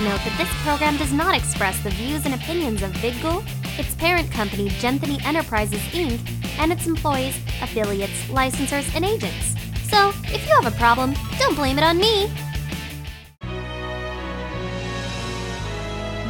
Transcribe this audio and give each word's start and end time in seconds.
note 0.00 0.20
that 0.24 0.38
this 0.38 0.48
program 0.62 0.96
does 0.96 1.12
not 1.12 1.34
express 1.34 1.82
the 1.82 1.90
views 1.90 2.24
and 2.24 2.34
opinions 2.34 2.82
of 2.82 2.90
Vidgle, 2.92 3.44
its 3.78 3.94
parent 3.94 4.30
company 4.30 4.68
Genthany 4.80 5.22
Enterprises 5.24 5.80
Inc., 5.92 6.20
and 6.58 6.72
its 6.72 6.86
employees, 6.86 7.36
affiliates, 7.60 8.24
licensors, 8.28 8.94
and 8.94 9.04
agents. 9.04 9.54
So, 9.90 10.12
if 10.24 10.46
you 10.46 10.54
have 10.60 10.72
a 10.72 10.76
problem, 10.76 11.14
don't 11.38 11.54
blame 11.54 11.78
it 11.78 11.84
on 11.84 11.98
me. 11.98 12.30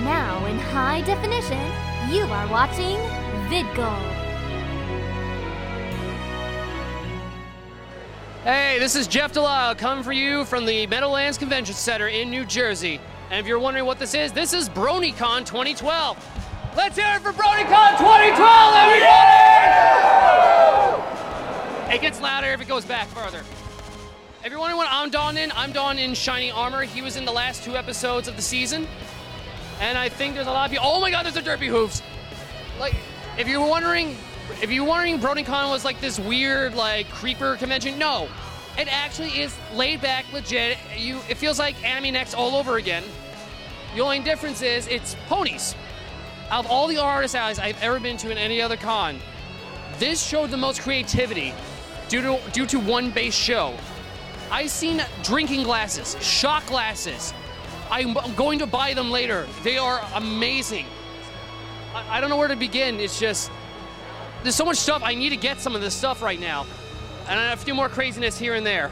Now, 0.02 0.44
in 0.46 0.58
high 0.58 1.02
definition, 1.02 1.60
you 2.12 2.24
are 2.24 2.48
watching 2.48 2.96
Vidgle. 3.48 4.20
Hey, 8.42 8.78
this 8.78 8.96
is 8.96 9.06
Jeff 9.06 9.32
Delisle 9.32 9.76
coming 9.76 10.02
for 10.02 10.12
you 10.12 10.44
from 10.46 10.64
the 10.64 10.86
Meadowlands 10.86 11.36
Convention 11.36 11.74
Center 11.74 12.08
in 12.08 12.30
New 12.30 12.44
Jersey. 12.44 13.00
And 13.30 13.38
if 13.38 13.46
you're 13.46 13.60
wondering 13.60 13.86
what 13.86 14.00
this 14.00 14.12
is, 14.14 14.32
this 14.32 14.52
is 14.52 14.68
BronyCon 14.68 15.46
2012. 15.46 16.72
Let's 16.76 16.98
hear 16.98 17.06
it 17.14 17.22
for 17.22 17.30
BronyCon 17.30 17.96
2012, 17.96 18.74
everybody! 18.74 19.30
It 21.94 22.00
gets 22.00 22.20
louder 22.20 22.48
if 22.48 22.60
it 22.60 22.66
goes 22.66 22.84
back 22.84 23.06
further. 23.08 23.44
If 24.44 24.50
you're 24.50 24.58
wondering 24.58 24.78
what 24.78 24.88
I'm 24.90 25.10
donning 25.10 25.44
in, 25.44 25.52
I'm 25.52 25.70
donning 25.70 26.04
in 26.04 26.14
shiny 26.14 26.50
armor. 26.50 26.82
He 26.82 27.02
was 27.02 27.16
in 27.16 27.24
the 27.24 27.30
last 27.30 27.62
two 27.62 27.76
episodes 27.76 28.26
of 28.26 28.34
the 28.34 28.42
season. 28.42 28.88
And 29.80 29.96
I 29.96 30.08
think 30.08 30.34
there's 30.34 30.48
a 30.48 30.52
lot 30.52 30.64
of 30.64 30.72
people. 30.72 30.86
Oh 30.88 31.00
my 31.00 31.12
god, 31.12 31.24
there's 31.24 31.36
a 31.36 31.42
derpy 31.42 31.68
hooves. 31.68 32.02
Like, 32.80 32.96
if 33.38 33.46
you 33.46 33.60
were 33.60 33.68
wondering, 33.68 34.16
if 34.60 34.72
you 34.72 34.82
were 34.82 34.88
wondering 34.88 35.20
BronyCon 35.20 35.70
was 35.70 35.84
like 35.84 36.00
this 36.00 36.18
weird, 36.18 36.74
like, 36.74 37.08
creeper 37.10 37.54
convention, 37.56 37.96
no. 37.96 38.28
It 38.76 38.88
actually 38.90 39.40
is 39.40 39.56
laid 39.74 40.00
back, 40.00 40.32
legit. 40.32 40.78
You, 40.96 41.20
it 41.28 41.36
feels 41.36 41.58
like 41.58 41.82
Anime 41.84 42.12
Next 42.12 42.34
all 42.34 42.56
over 42.56 42.76
again. 42.76 43.04
The 43.94 44.00
only 44.00 44.20
difference 44.20 44.62
is 44.62 44.86
it's 44.86 45.16
ponies. 45.28 45.74
Out 46.50 46.64
of 46.64 46.70
all 46.70 46.86
the 46.86 46.98
artist 46.98 47.34
alleys 47.34 47.58
I've 47.58 47.80
ever 47.82 47.98
been 47.98 48.16
to 48.18 48.30
in 48.30 48.38
any 48.38 48.60
other 48.60 48.76
con, 48.76 49.18
this 49.98 50.24
showed 50.24 50.50
the 50.50 50.56
most 50.56 50.82
creativity 50.82 51.54
due 52.08 52.22
to 52.22 52.40
due 52.52 52.66
to 52.66 52.78
one 52.78 53.10
base 53.10 53.34
show. 53.34 53.74
I've 54.50 54.70
seen 54.70 55.04
drinking 55.22 55.64
glasses, 55.64 56.16
shot 56.22 56.66
glasses. 56.66 57.32
I'm 57.90 58.14
going 58.36 58.60
to 58.60 58.66
buy 58.66 58.94
them 58.94 59.10
later. 59.10 59.46
They 59.64 59.78
are 59.78 60.00
amazing. 60.14 60.86
I, 61.94 62.18
I 62.18 62.20
don't 62.20 62.30
know 62.30 62.36
where 62.36 62.48
to 62.48 62.56
begin. 62.56 63.00
It's 63.00 63.18
just 63.18 63.50
there's 64.42 64.54
so 64.54 64.64
much 64.64 64.78
stuff. 64.78 65.02
I 65.04 65.14
need 65.14 65.30
to 65.30 65.36
get 65.36 65.60
some 65.60 65.74
of 65.74 65.82
this 65.82 65.94
stuff 65.94 66.22
right 66.22 66.40
now, 66.40 66.66
and 67.28 67.38
a 67.38 67.56
few 67.56 67.74
more 67.74 67.88
craziness 67.88 68.38
here 68.38 68.54
and 68.54 68.64
there. 68.64 68.90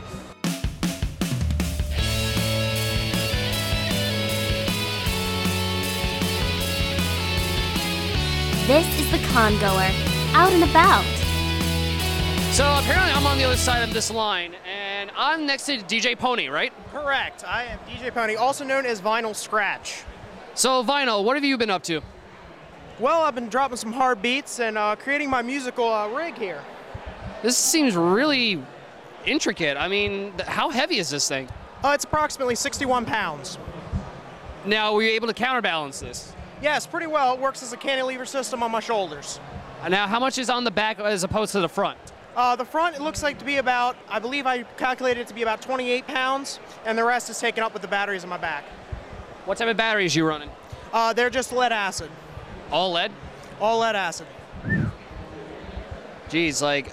This 8.69 9.01
is 9.01 9.11
the 9.11 9.27
con 9.29 9.59
goer, 9.61 9.91
out 10.35 10.53
and 10.53 10.63
about. 10.63 11.03
So 12.53 12.65
apparently, 12.79 13.13
I'm 13.15 13.27
on 13.27 13.39
the 13.39 13.45
other 13.45 13.57
side 13.57 13.83
of 13.83 13.95
this 13.95 14.11
line, 14.11 14.55
and 14.71 15.11
I'm 15.17 15.47
next 15.47 15.65
to 15.65 15.79
DJ 15.79 16.19
Pony, 16.19 16.49
right? 16.49 16.71
Correct. 16.93 17.45
I 17.49 17.65
am 17.65 17.79
DJ 17.89 18.13
Pony, 18.13 18.37
also 18.37 18.67
known 18.67 18.85
as 18.85 19.01
Vinyl 19.01 19.35
Scratch. 19.35 20.03
So 20.53 20.85
Vinyl, 20.85 21.25
what 21.25 21.35
have 21.35 21.45
you 21.45 21.57
been 21.57 21.71
up 21.71 21.83
to? 21.85 22.03
Well, 22.99 23.23
I've 23.23 23.35
been 23.35 23.49
dropping 23.49 23.79
some 23.79 23.91
hard 23.91 24.21
beats 24.21 24.61
and 24.61 24.77
uh, 24.77 24.97
creating 24.97 25.31
my 25.31 25.41
musical 25.41 25.91
uh, 25.91 26.07
rig 26.09 26.37
here. 26.37 26.63
This 27.41 27.57
seems 27.57 27.97
really 27.97 28.63
intricate. 29.25 29.79
I 29.79 29.89
mean, 29.89 30.33
th- 30.33 30.47
how 30.47 30.69
heavy 30.69 30.99
is 30.99 31.09
this 31.09 31.27
thing? 31.27 31.49
Uh, 31.83 31.93
it's 31.95 32.05
approximately 32.05 32.55
61 32.55 33.07
pounds. 33.07 33.57
Now, 34.67 34.93
were 34.93 35.01
you 35.01 35.13
able 35.13 35.29
to 35.29 35.33
counterbalance 35.33 36.01
this? 36.01 36.35
Yes, 36.61 36.87
pretty 36.87 37.07
well. 37.07 37.35
It 37.35 37.41
works 37.41 37.63
as 37.63 37.73
a 37.73 37.77
cantilever 37.77 38.27
system 38.27 38.63
on 38.63 38.71
my 38.71 38.81
shoulders. 38.81 39.39
Now, 39.89 40.07
how 40.07 40.19
much 40.19 40.39
is 40.39 40.51
on 40.51 40.65
the 40.65 40.71
back 40.71 40.99
as 40.99 41.23
opposed 41.23 41.53
to 41.53 41.61
the 41.61 41.69
front? 41.69 41.99
Uh, 42.37 42.57
the 42.57 42.65
front, 42.65 42.97
it 42.97 43.01
looks 43.01 43.23
like 43.23 43.39
to 43.39 43.45
be 43.45 43.57
about, 43.57 43.97
I 44.09 44.19
believe 44.19 44.47
I 44.47 44.63
calculated 44.63 45.23
it 45.23 45.27
to 45.29 45.35
be 45.35 45.43
about 45.43 45.61
28 45.61 46.07
pounds, 46.07 46.61
and 46.85 46.97
the 46.97 47.05
rest 47.05 47.31
is 47.31 47.39
taken 47.39 47.63
up 47.65 47.73
with 47.73 47.83
the 47.83 47.89
batteries 47.89 48.23
in 48.23 48.31
my 48.31 48.37
back. 48.37 48.65
What 49.45 49.59
type 49.59 49.69
of 49.69 49.77
batteries 49.77 50.15
you 50.15 50.25
running? 50.27 50.51
Uh, 50.93 51.13
they're 51.13 51.31
just 51.31 51.53
lead 51.53 51.73
acid. 51.73 52.11
All 52.71 52.93
lead? 52.93 53.13
All 53.61 53.79
lead 53.79 53.97
acid. 53.97 54.27
Geez, 56.29 56.61
like, 56.61 56.93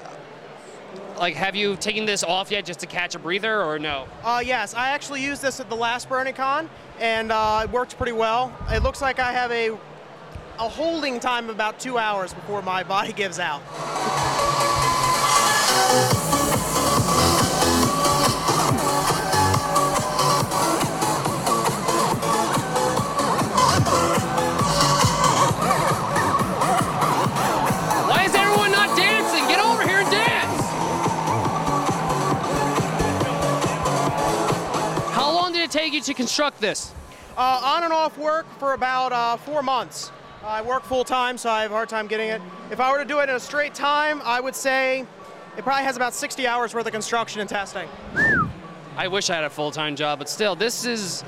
like, 1.17 1.35
have 1.35 1.55
you 1.55 1.75
taken 1.75 2.05
this 2.05 2.23
off 2.23 2.51
yet 2.51 2.65
just 2.65 2.79
to 2.81 2.85
catch 2.85 3.15
a 3.15 3.19
breather, 3.19 3.63
or 3.63 3.79
no? 3.79 4.07
Uh, 4.23 4.41
yes, 4.45 4.73
I 4.73 4.89
actually 4.89 5.23
used 5.23 5.41
this 5.41 5.59
at 5.59 5.69
the 5.69 5.75
last 5.75 6.09
BronyCon, 6.09 6.67
and 6.99 7.31
uh, 7.31 7.61
it 7.63 7.71
worked 7.71 7.97
pretty 7.97 8.11
well. 8.11 8.53
It 8.69 8.83
looks 8.83 9.01
like 9.01 9.19
I 9.19 9.31
have 9.31 9.51
a, 9.51 9.69
a 9.69 10.69
holding 10.69 11.19
time 11.19 11.45
of 11.45 11.55
about 11.55 11.79
two 11.79 11.97
hours 11.97 12.33
before 12.33 12.61
my 12.61 12.83
body 12.83 13.13
gives 13.13 13.39
out. 13.39 13.61
construct 36.15 36.59
this? 36.59 36.93
Uh, 37.37 37.61
on 37.63 37.83
and 37.83 37.93
off 37.93 38.17
work 38.17 38.45
for 38.59 38.73
about 38.73 39.11
uh, 39.11 39.37
four 39.37 39.61
months. 39.61 40.11
I 40.43 40.61
work 40.61 40.83
full 40.83 41.03
time, 41.03 41.37
so 41.37 41.49
I 41.49 41.63
have 41.63 41.71
a 41.71 41.73
hard 41.73 41.89
time 41.89 42.07
getting 42.07 42.29
it. 42.29 42.41
If 42.71 42.79
I 42.79 42.91
were 42.91 42.99
to 42.99 43.05
do 43.05 43.19
it 43.19 43.29
in 43.29 43.35
a 43.35 43.39
straight 43.39 43.73
time, 43.73 44.21
I 44.23 44.39
would 44.39 44.55
say 44.55 45.05
it 45.57 45.63
probably 45.63 45.83
has 45.83 45.95
about 45.95 46.13
60 46.13 46.45
hours 46.47 46.73
worth 46.73 46.85
of 46.85 46.91
construction 46.91 47.41
and 47.41 47.49
testing. 47.49 47.87
I 48.95 49.07
wish 49.07 49.29
I 49.29 49.35
had 49.35 49.43
a 49.43 49.49
full-time 49.49 49.95
job, 49.95 50.19
but 50.19 50.29
still, 50.29 50.55
this 50.55 50.85
is. 50.85 51.23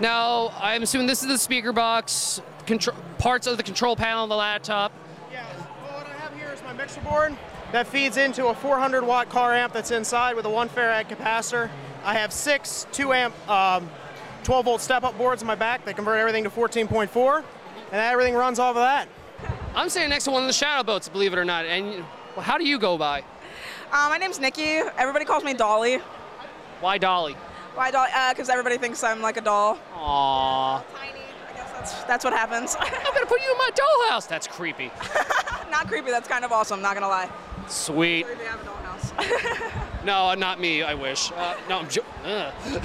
Now, 0.00 0.52
I'm 0.60 0.82
assuming 0.82 1.06
this 1.06 1.22
is 1.22 1.28
the 1.28 1.38
speaker 1.38 1.72
box, 1.72 2.40
contro- 2.66 2.94
parts 3.18 3.46
of 3.46 3.56
the 3.56 3.62
control 3.62 3.96
panel 3.96 4.24
of 4.24 4.28
the 4.28 4.36
laptop. 4.36 4.92
Yeah, 5.32 5.44
well, 5.82 5.98
what 5.98 6.06
I 6.06 6.14
have 6.14 6.34
here 6.34 6.50
is 6.52 6.62
my 6.62 6.72
mixer 6.72 7.00
board 7.00 7.36
that 7.72 7.86
feeds 7.86 8.16
into 8.16 8.46
a 8.46 8.54
400 8.54 9.04
watt 9.04 9.28
car 9.28 9.54
amp 9.54 9.72
that's 9.72 9.90
inside 9.90 10.36
with 10.36 10.44
a 10.44 10.50
1 10.50 10.68
farad 10.68 11.08
capacitor. 11.08 11.70
I 12.04 12.14
have 12.14 12.32
six 12.32 12.86
2 12.92 13.12
amp 13.12 13.50
um, 13.50 13.90
12 14.48 14.64
volt 14.64 14.80
step 14.80 15.04
up 15.04 15.18
boards 15.18 15.42
in 15.42 15.46
my 15.46 15.54
back. 15.54 15.84
They 15.84 15.92
convert 15.92 16.18
everything 16.18 16.42
to 16.44 16.48
14.4, 16.48 17.44
and 17.92 18.00
everything 18.00 18.32
runs 18.32 18.58
off 18.58 18.76
of 18.76 18.80
that. 18.80 19.06
I'm 19.76 19.90
sitting 19.90 20.08
next 20.08 20.24
to 20.24 20.30
one 20.30 20.42
of 20.42 20.46
the 20.46 20.54
shadow 20.54 20.82
bolts, 20.82 21.06
believe 21.06 21.34
it 21.34 21.38
or 21.38 21.44
not. 21.44 21.66
And 21.66 22.02
well, 22.34 22.40
how 22.46 22.56
do 22.56 22.66
you 22.66 22.78
go 22.78 22.96
by? 22.96 23.20
Uh, 23.92 24.06
my 24.08 24.16
name's 24.16 24.40
Nikki. 24.40 24.80
Everybody 24.96 25.26
calls 25.26 25.44
me 25.44 25.52
Dolly. 25.52 25.98
Why 26.80 26.96
Dolly? 26.96 27.34
Why 27.74 27.90
Dolly? 27.90 28.08
Because 28.30 28.48
everybody 28.48 28.78
thinks 28.78 29.04
I'm 29.04 29.20
like 29.20 29.36
a 29.36 29.42
doll. 29.42 29.78
Aww. 29.94 30.82
Tiny. 30.96 31.20
I 31.46 31.52
guess 31.54 31.70
that's 31.72 32.04
that's 32.04 32.24
what 32.24 32.32
happens. 32.32 32.74
I'm 32.80 32.90
gonna 33.12 33.26
put 33.26 33.42
you 33.42 33.52
in 33.52 33.58
my 33.58 33.70
dollhouse. 33.74 34.26
That's 34.26 34.46
creepy. 34.46 34.90
not 35.70 35.88
creepy. 35.88 36.10
That's 36.10 36.26
kind 36.26 36.46
of 36.46 36.52
awesome. 36.52 36.80
Not 36.80 36.94
gonna 36.94 37.06
lie. 37.08 37.28
Sweet. 37.68 38.24
Creepy. 38.24 38.44
Have 38.44 38.62
a 38.62 38.64
dollhouse. 38.64 39.72
No, 40.04 40.32
not 40.32 40.58
me. 40.58 40.82
I 40.84 40.94
wish. 40.94 41.32
Uh, 41.32 41.54
no, 41.68 41.80
I'm. 41.80 41.88
Jo- 41.90 42.04
Ugh. 42.24 42.82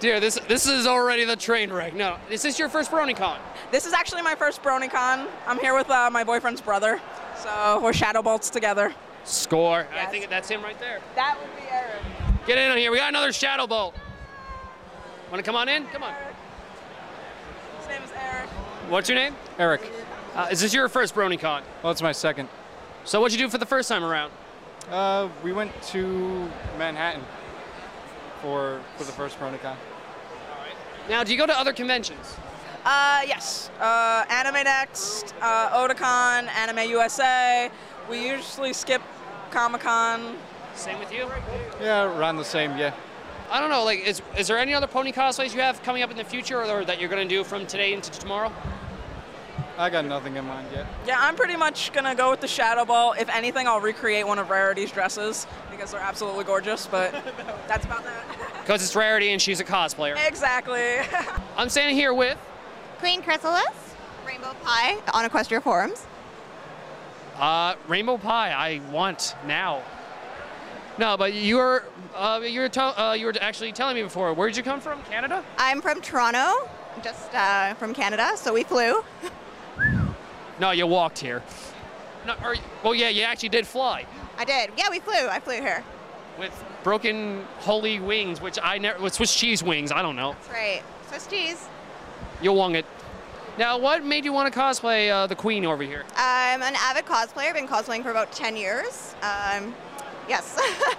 Dear, 0.00 0.20
this 0.20 0.38
this 0.46 0.66
is 0.68 0.86
already 0.86 1.24
the 1.24 1.34
train 1.34 1.72
wreck. 1.72 1.92
No, 1.92 2.18
is 2.30 2.42
this 2.42 2.56
your 2.56 2.68
first 2.68 2.90
BronyCon? 2.90 3.38
this 3.72 3.84
is 3.84 3.92
actually 3.92 4.22
my 4.22 4.36
first 4.36 4.62
BronyCon. 4.62 5.26
I'm 5.44 5.58
here 5.58 5.74
with 5.74 5.90
uh, 5.90 6.08
my 6.12 6.22
boyfriend's 6.22 6.60
brother, 6.60 7.00
so 7.36 7.80
we're 7.82 7.92
shadow 7.92 8.22
bolts 8.22 8.48
together. 8.48 8.94
Score. 9.24 9.88
I 9.92 10.06
think 10.06 10.28
that's 10.28 10.48
him 10.48 10.62
right 10.62 10.78
there. 10.78 11.00
That 11.16 11.36
would 11.40 11.50
be 11.56 11.68
Eric. 11.68 12.00
Get 12.46 12.58
in 12.58 12.70
on 12.70 12.78
here. 12.78 12.92
We 12.92 12.98
got 12.98 13.08
another 13.08 13.32
shadow 13.32 13.66
bolt. 13.66 13.96
Want 15.32 15.38
to 15.38 15.42
come 15.42 15.56
on 15.56 15.68
in? 15.68 15.84
Come 15.86 16.04
on. 16.04 16.14
His 17.80 17.88
name 17.88 18.02
is 18.04 18.10
Eric. 18.16 18.48
What's 18.88 19.08
your 19.08 19.18
name? 19.18 19.34
Eric. 19.58 19.82
Uh, 20.36 20.48
is 20.50 20.60
this 20.60 20.72
your 20.72 20.88
first 20.88 21.12
BronyCon? 21.14 21.62
Well, 21.82 21.90
it's 21.90 22.02
my 22.02 22.12
second. 22.12 22.48
So 23.04 23.20
what'd 23.20 23.38
you 23.38 23.44
do 23.44 23.50
for 23.50 23.58
the 23.58 23.66
first 23.66 23.88
time 23.88 24.04
around? 24.04 24.32
Uh, 24.88 25.28
we 25.42 25.52
went 25.52 25.72
to 25.82 26.48
Manhattan 26.78 27.22
for 28.40 28.80
for 28.96 29.04
the 29.04 29.12
first 29.12 29.38
BronyCon. 29.38 29.76
Now, 31.08 31.24
do 31.24 31.32
you 31.32 31.38
go 31.38 31.46
to 31.46 31.58
other 31.58 31.72
conventions? 31.72 32.36
Uh, 32.84 33.22
yes. 33.26 33.70
Uh, 33.80 34.24
Anime 34.28 34.64
Next, 34.64 35.34
uh, 35.40 35.70
Otakon, 35.70 36.48
Anime 36.48 36.90
USA. 36.90 37.70
We 38.08 38.28
usually 38.28 38.72
skip 38.72 39.02
Comic 39.50 39.82
Con. 39.82 40.36
Same 40.74 40.98
with 40.98 41.12
you? 41.12 41.28
Yeah, 41.80 42.04
around 42.04 42.36
the 42.36 42.44
same. 42.44 42.76
Yeah. 42.76 42.94
I 43.50 43.60
don't 43.60 43.70
know. 43.70 43.84
Like, 43.84 44.06
is 44.06 44.22
is 44.36 44.46
there 44.46 44.58
any 44.58 44.74
other 44.74 44.86
pony 44.86 45.12
cosplays 45.12 45.54
you 45.54 45.60
have 45.60 45.82
coming 45.82 46.02
up 46.02 46.10
in 46.10 46.16
the 46.16 46.24
future, 46.24 46.62
or 46.62 46.84
that 46.84 47.00
you're 47.00 47.08
gonna 47.08 47.24
do 47.24 47.42
from 47.44 47.66
today 47.66 47.94
into 47.94 48.10
tomorrow? 48.10 48.52
I 49.78 49.90
got 49.90 50.04
nothing 50.04 50.36
in 50.36 50.44
mind 50.44 50.66
yet. 50.72 50.86
Yeah, 51.06 51.18
I'm 51.20 51.36
pretty 51.36 51.56
much 51.56 51.92
gonna 51.92 52.14
go 52.14 52.30
with 52.30 52.40
the 52.40 52.48
Shadow 52.48 52.84
Bolt. 52.84 53.18
If 53.18 53.28
anything, 53.28 53.66
I'll 53.66 53.80
recreate 53.80 54.26
one 54.26 54.38
of 54.38 54.50
Rarity's 54.50 54.90
dresses 54.90 55.46
because 55.70 55.92
they're 55.92 56.00
absolutely 56.00 56.44
gorgeous. 56.44 56.86
But 56.86 57.12
that's 57.68 57.84
about 57.86 58.04
that. 58.04 58.17
Because 58.68 58.82
it's 58.82 58.94
Rarity 58.94 59.32
and 59.32 59.40
she's 59.40 59.60
a 59.60 59.64
cosplayer. 59.64 60.14
exactly. 60.28 60.98
I'm 61.56 61.70
standing 61.70 61.96
here 61.96 62.12
with. 62.12 62.36
Queen 62.98 63.22
Chrysalis, 63.22 63.64
Rainbow 64.26 64.54
Pie 64.62 64.98
on 65.14 65.26
Equestria 65.26 65.62
Forums. 65.62 66.04
Uh, 67.38 67.76
Rainbow 67.86 68.18
Pie, 68.18 68.50
I 68.52 68.82
want 68.92 69.36
now. 69.46 69.80
No, 70.98 71.16
but 71.16 71.32
you 71.32 71.56
were 71.56 71.84
uh, 72.14 72.42
you 72.44 72.60
were 72.60 72.68
tell 72.68 72.90
uh, 73.00 73.14
you 73.14 73.24
were 73.24 73.34
actually 73.40 73.72
telling 73.72 73.94
me 73.96 74.02
before. 74.02 74.34
Where 74.34 74.48
did 74.48 74.58
you 74.58 74.62
come 74.62 74.80
from? 74.80 75.02
Canada? 75.04 75.42
I'm 75.56 75.80
from 75.80 76.02
Toronto, 76.02 76.68
just 77.02 77.34
uh, 77.34 77.72
from 77.72 77.94
Canada, 77.94 78.32
so 78.36 78.52
we 78.52 78.64
flew. 78.64 79.02
No, 80.60 80.72
you 80.72 80.88
walked 80.88 81.20
here. 81.20 81.40
No, 82.26 82.34
or, 82.42 82.56
well, 82.82 82.92
yeah, 82.92 83.10
you 83.10 83.22
actually 83.22 83.50
did 83.50 83.64
fly 83.64 84.04
I 84.36 84.44
did. 84.44 84.72
Yeah, 84.76 84.90
we 84.90 84.98
flew. 84.98 85.28
I 85.28 85.38
flew 85.38 85.54
here. 85.54 85.84
With 86.38 86.64
broken 86.82 87.44
holy 87.58 88.00
wings, 88.00 88.40
which 88.40 88.58
I 88.62 88.78
never 88.78 89.02
with 89.02 89.14
Swiss 89.14 89.34
cheese 89.34 89.62
wings. 89.62 89.92
I 89.92 90.02
don't 90.02 90.16
know. 90.16 90.32
That's 90.32 90.48
right. 90.50 90.82
Swiss 91.08 91.26
cheese. 91.26 91.68
You 92.40 92.52
wung 92.52 92.76
it. 92.76 92.86
Now, 93.58 93.76
what 93.76 94.04
made 94.04 94.24
you 94.24 94.32
want 94.32 94.52
to 94.52 94.58
cosplay 94.58 95.10
uh, 95.10 95.26
the 95.26 95.34
Queen 95.34 95.64
over 95.64 95.82
here? 95.82 96.04
I'm 96.16 96.62
an 96.62 96.74
avid 96.76 97.06
cosplayer. 97.06 97.48
I've 97.48 97.54
been 97.54 97.66
cosplaying 97.66 98.04
for 98.04 98.10
about 98.10 98.30
10 98.30 98.56
years. 98.56 99.16
Um, 99.20 99.74
yes. 100.28 100.56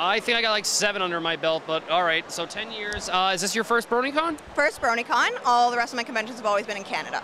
I 0.00 0.20
think 0.20 0.38
I 0.38 0.42
got 0.42 0.52
like 0.52 0.64
seven 0.64 1.02
under 1.02 1.20
my 1.20 1.34
belt, 1.34 1.64
but 1.66 1.88
all 1.90 2.04
right. 2.04 2.30
So 2.30 2.46
ten 2.46 2.70
years. 2.70 3.08
Uh, 3.08 3.32
is 3.34 3.40
this 3.40 3.52
your 3.56 3.64
first 3.64 3.90
BronyCon? 3.90 4.38
First 4.54 4.80
BronyCon. 4.80 5.30
All 5.44 5.72
the 5.72 5.76
rest 5.76 5.92
of 5.92 5.96
my 5.96 6.04
conventions 6.04 6.38
have 6.38 6.46
always 6.46 6.66
been 6.66 6.76
in 6.76 6.84
Canada. 6.84 7.20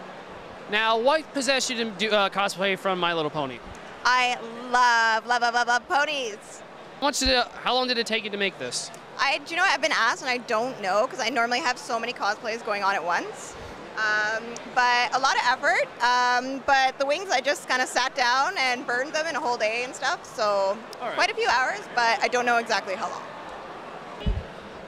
Now, 0.73 0.99
what 0.99 1.33
possessed 1.35 1.71
you 1.71 1.77
to 1.77 1.91
do 1.93 2.11
uh, 2.11 2.29
cosplay 2.31 2.77
from 2.77 2.99
My 2.99 3.13
Little 3.13 3.31
Pony? 3.31 3.61
I 4.05 4.37
love, 4.73 5.25
love, 5.25 5.43
love, 5.43 5.55
love, 5.55 5.69
love 5.69 5.89
ponies. 5.89 6.64
How 7.05 7.09
much 7.09 7.19
did 7.19 7.29
it, 7.29 7.47
How 7.63 7.75
long 7.75 7.87
did 7.87 7.99
it 7.99 8.07
take 8.07 8.25
you 8.25 8.31
to 8.31 8.39
make 8.39 8.59
this? 8.59 8.91
I, 9.19 9.37
do 9.37 9.51
you 9.51 9.57
know 9.57 9.63
what? 9.63 9.75
I've 9.75 9.83
been 9.83 9.93
asked 9.93 10.23
and 10.23 10.31
I 10.31 10.39
don't 10.39 10.81
know 10.81 11.07
because 11.07 11.21
I 11.21 11.29
normally 11.29 11.61
have 11.61 11.77
so 11.77 12.01
many 12.01 12.15
cosplays 12.15 12.65
going 12.65 12.83
on 12.83 12.95
at 12.95 13.05
once. 13.05 13.55
Um, 13.99 14.43
but 14.75 15.15
a 15.15 15.19
lot 15.19 15.37
of 15.37 15.43
effort. 15.45 15.85
Um, 16.03 16.63
but 16.65 16.99
the 16.99 17.05
wings, 17.05 17.29
I 17.31 17.43
just 17.43 17.69
kind 17.69 17.83
of 17.83 17.89
sat 17.89 18.15
down 18.15 18.55
and 18.57 18.87
burned 18.87 19.13
them 19.13 19.27
in 19.27 19.37
a 19.37 19.39
whole 19.39 19.59
day 19.59 19.83
and 19.85 19.95
stuff. 19.95 20.25
So 20.25 20.79
All 21.03 21.09
right. 21.09 21.15
quite 21.15 21.31
a 21.31 21.35
few 21.35 21.47
hours, 21.47 21.81
but 21.95 22.19
I 22.23 22.29
don't 22.29 22.47
know 22.47 22.57
exactly 22.57 22.95
how 22.95 23.11
long. 23.11 23.23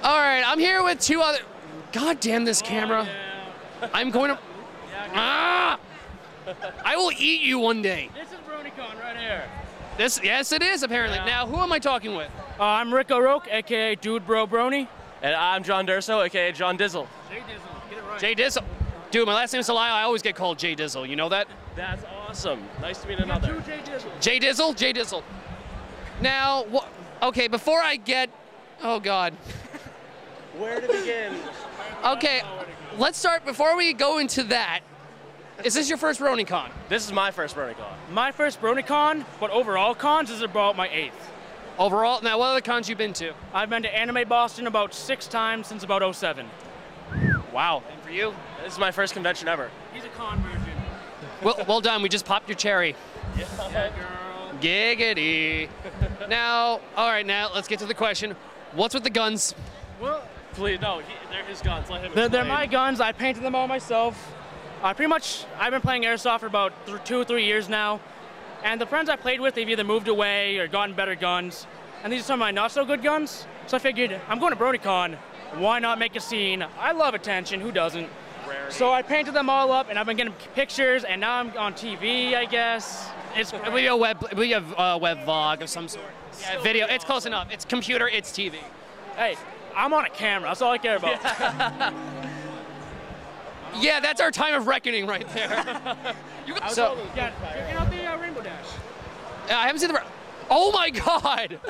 All 0.03 0.19
right, 0.19 0.43
I'm 0.43 0.59
here 0.59 0.83
with 0.83 0.99
two 1.01 1.21
other. 1.21 1.41
God 1.93 2.19
damn 2.21 2.47
this 2.47 2.63
camera! 2.63 3.07
I'm 3.93 4.11
going 4.11 4.31
to. 4.31 4.39
Ah! 5.13 5.79
I 6.85 6.97
will 6.97 7.13
eat 7.13 7.43
you 7.43 7.59
one 7.59 7.83
day. 7.83 8.09
This 8.15 8.29
is 8.29 8.39
BronyCon 8.49 9.03
right 9.03 9.19
here. 9.19 9.45
This, 9.97 10.21
yes, 10.23 10.53
it 10.53 10.63
is 10.63 10.83
apparently. 10.83 11.19
Now, 11.19 11.47
who 11.47 11.57
am 11.57 11.73
I 11.73 11.79
talking 11.79 12.15
with? 12.17 12.31
Uh, 12.61 12.65
I'm 12.65 12.93
Rick 12.93 13.11
O'Rourke, 13.11 13.49
aka 13.51 13.95
Dude 13.95 14.27
Bro 14.27 14.49
Brony. 14.49 14.89
And 15.23 15.35
I'm 15.35 15.63
John 15.65 15.87
Durso, 15.87 16.25
aka 16.25 16.53
John 16.53 16.77
Dizzle. 16.77 17.07
Jay 17.31 17.39
Dizzle, 17.39 17.89
get 17.91 17.99
it 17.99 18.05
right. 18.05 18.21
Jay 18.21 18.35
Dizzle. 18.35 18.65
Dude, 19.11 19.27
my 19.27 19.35
last 19.35 19.53
name 19.55 19.61
is 19.61 19.69
Elia. 19.71 19.81
I 19.81 20.03
always 20.03 20.21
get 20.21 20.37
called 20.37 20.59
Jay 20.59 20.77
Dizzle. 20.77 21.09
You 21.09 21.17
know 21.17 21.31
that? 21.31 21.49
That's 21.75 22.05
awesome. 22.05 22.63
Nice 22.83 22.99
to 23.03 23.09
meet 23.09 23.19
Got 23.19 23.25
another. 23.25 23.55
two 23.55 23.61
Jay 23.63 23.79
Dizzle. 23.85 24.21
Jay 24.21 24.39
Dizzle? 24.39 24.77
Jay 24.77 24.93
Dizzle. 24.93 25.23
Now, 26.21 26.65
wha- 26.65 26.87
okay, 27.23 27.49
before 27.49 27.81
I 27.81 27.97
get. 27.97 28.29
Oh, 28.83 29.01
God. 29.01 29.33
Where 30.59 30.79
to 30.81 30.87
begin? 30.87 31.35
Okay, 32.05 32.43
let's 32.99 33.19
start. 33.19 33.47
Before 33.47 33.77
we 33.77 33.95
go 33.95 34.19
into 34.19 34.43
that, 34.45 34.81
is 35.65 35.75
this 35.75 35.89
your 35.89 35.99
first 35.99 36.21
BronyCon? 36.21 36.71
This 36.89 37.05
is 37.07 37.13
my 37.13 37.31
first 37.31 37.57
BronyCon. 37.57 37.93
My 38.11 38.33
first 38.33 38.61
BronyCon, 38.61 39.25
but 39.41 39.51
overall 39.51 39.95
cons 39.95 40.31
is 40.31 40.43
about 40.43 40.77
my 40.77 40.89
eighth. 40.89 41.33
Overall, 41.79 42.23
now, 42.23 42.39
what 42.39 42.47
other 42.47 42.61
cons 42.61 42.89
you 42.89 42.97
been 42.97 43.13
to? 43.15 43.33
I've 43.53 43.69
been 43.69 43.83
to 43.83 43.95
Anime 43.95 44.27
Boston 44.29 44.67
about 44.67 44.95
six 44.95 45.27
times 45.27 45.67
since 45.67 45.83
about 45.83 46.15
07. 46.15 46.49
Wow. 47.53 47.83
And 47.91 48.01
for 48.03 48.11
you? 48.11 48.35
This 48.63 48.75
is 48.75 48.79
my 48.79 48.91
first 48.91 49.13
convention 49.13 49.49
ever. 49.49 49.71
He's 49.93 50.05
a 50.05 50.09
con 50.09 50.43
version. 50.43 50.73
Well, 51.43 51.65
well 51.69 51.81
done. 51.81 52.03
We 52.03 52.09
just 52.09 52.25
popped 52.25 52.49
your 52.49 52.57
cherry. 52.57 52.95
Yeah, 53.37 53.45
girl. 53.91 54.59
Giggity. 54.61 55.69
now, 56.29 56.81
all 56.97 57.11
right, 57.11 57.27
now 57.27 57.51
let's 57.55 57.69
get 57.69 57.79
to 57.81 57.87
the 57.87 57.95
question. 57.95 58.35
What's 58.73 58.95
with 58.95 59.05
the 59.05 59.11
guns? 59.11 59.55
Well, 60.01 60.23
Please, 60.57 60.81
no, 60.81 61.01
he, 61.01 61.05
they're 61.31 61.45
his 61.45 61.61
guns. 61.61 61.91
Let 61.91 62.03
him 62.03 62.13
they're, 62.15 62.31
they're 62.31 62.45
my 62.45 62.65
guns. 62.65 62.99
I 62.99 63.13
painted 63.13 63.43
them 63.43 63.55
all 63.55 63.69
myself. 63.69 64.35
I 64.83 64.93
pretty 64.93 65.09
much, 65.09 65.45
I've 65.59 65.73
been 65.73 65.81
playing 65.81 66.03
airsoft 66.03 66.41
for 66.41 66.47
about 66.47 66.73
th- 66.87 66.99
two 67.05 67.19
or 67.21 67.25
three 67.25 67.45
years 67.45 67.69
now. 67.69 68.01
And 68.63 68.81
the 68.81 68.87
friends 68.87 69.09
I 69.09 69.17
played 69.17 69.41
with, 69.41 69.55
they've 69.55 69.69
either 69.69 69.85
moved 69.85 70.09
away 70.09 70.59
or 70.59 70.69
gotten 70.69 70.95
better 70.95 71.15
guns. 71.15 71.67
And 72.03 72.13
these 72.13 72.23
are 72.23 72.25
some 72.25 72.35
of 72.41 72.41
my 72.41 72.51
not 72.51 72.73
so 72.73 72.85
good 72.85 73.03
guns. 73.03 73.47
So 73.67 73.77
I 73.77 73.81
figured, 73.81 74.21
I'm 74.29 74.39
going 74.39 74.53
to 74.53 74.59
BronyCon. 74.59 75.17
Why 75.55 75.79
not 75.79 75.99
make 75.99 76.15
a 76.15 76.21
scene? 76.21 76.65
I 76.79 76.93
love 76.93 77.15
attention. 77.15 77.61
Who 77.61 77.73
doesn't? 77.73 78.09
Rarity. 78.47 78.73
So 78.75 78.93
I 78.93 79.03
painted 79.03 79.35
them 79.35 79.49
all 79.49 79.73
up, 79.73 79.89
and 79.89 79.99
I've 79.99 80.07
been 80.07 80.17
getting 80.17 80.35
pictures, 80.55 81.05
and 81.05 81.21
now 81.21 81.35
I'm 81.35 81.57
on 81.57 81.75
TV, 81.75 82.35
I 82.35 82.45
guess. 82.45 83.09
It's 83.35 83.53
It'll 83.53 83.77
a 83.77 83.97
web, 83.97 84.25
it'll 84.31 84.45
a 84.45 84.79
uh, 84.79 84.99
web 84.99 85.19
vlog 85.21 85.63
of 85.63 85.69
some 85.69 85.89
sort. 85.89 86.05
Yeah, 86.41 86.61
video. 86.63 86.87
It's 86.87 87.05
close 87.05 87.27
enough. 87.27 87.49
It's 87.51 87.65
computer. 87.65 88.09
It's 88.09 88.31
TV. 88.31 88.57
hey, 89.17 89.37
I'm 89.75 89.93
on 89.93 90.05
a 90.05 90.11
camera. 90.11 90.51
That's 90.51 90.63
all 90.63 90.73
I 90.73 90.79
care 90.79 90.97
about. 90.97 91.21
Yeah, 91.23 91.93
that's 94.01 94.21
our 94.21 94.31
time 94.31 94.55
of 94.55 94.67
reckoning 94.67 95.07
right 95.07 95.29
there. 95.35 95.97
You 96.47 96.55
got- 96.55 96.71
so 96.71 96.97
yeah, 97.17 97.33
checking 97.53 97.77
out 97.77 97.91
the 97.91 98.07
uh, 98.07 98.17
Rainbow 98.19 98.41
Dash. 98.41 98.67
I 99.49 99.67
haven't 99.67 99.81
seen 99.81 99.93
the. 99.93 100.01
Oh 100.49 100.71
my 100.71 100.91
God! 100.91 101.59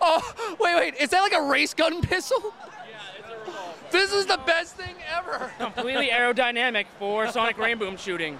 Oh 0.00 0.56
wait, 0.60 0.74
wait. 0.76 0.94
Is 1.00 1.10
that 1.10 1.20
like 1.20 1.32
a 1.32 1.42
race 1.42 1.74
gun 1.74 2.00
pistol? 2.00 2.38
Yeah, 2.42 2.96
it's 3.18 3.28
a 3.28 3.38
revolt. 3.40 3.76
This 3.90 4.12
is 4.12 4.26
the 4.26 4.38
best 4.46 4.76
thing 4.76 4.94
ever. 5.16 5.50
Completely 5.58 6.08
aerodynamic 6.10 6.86
for 6.98 7.26
Sonic 7.28 7.56
Rainboom 7.56 7.98
shooting. 7.98 8.38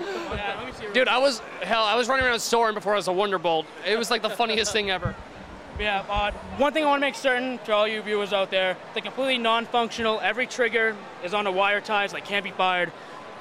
Yeah, 0.00 0.56
let 0.58 0.66
me 0.66 0.72
see. 0.72 0.92
Dude, 0.94 1.08
I 1.08 1.18
was 1.18 1.40
hell. 1.62 1.84
I 1.84 1.94
was 1.94 2.08
running 2.08 2.24
around 2.24 2.40
Soren 2.40 2.74
before 2.74 2.94
I 2.94 2.96
was 2.96 3.08
a 3.08 3.12
Wonderbolt. 3.12 3.66
It 3.86 3.98
was 3.98 4.10
like 4.10 4.22
the 4.22 4.30
funniest 4.30 4.72
thing 4.72 4.90
ever. 4.90 5.14
Yeah, 5.78 6.04
uh, 6.08 6.30
one 6.56 6.72
thing 6.72 6.84
I 6.84 6.86
want 6.86 7.00
to 7.00 7.06
make 7.06 7.16
certain 7.16 7.58
to 7.64 7.72
all 7.72 7.88
you 7.88 8.00
viewers 8.02 8.32
out 8.32 8.50
there, 8.50 8.76
they're 8.92 9.02
completely 9.02 9.38
non-functional. 9.38 10.20
Every 10.20 10.46
trigger 10.46 10.94
is 11.24 11.34
on 11.34 11.46
a 11.46 11.52
wire 11.52 11.80
ties, 11.80 12.12
like 12.12 12.24
can't 12.24 12.44
be 12.44 12.52
fired. 12.52 12.92